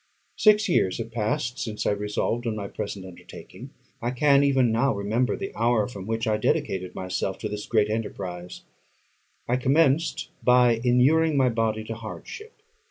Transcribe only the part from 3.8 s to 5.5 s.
I can, even now, remember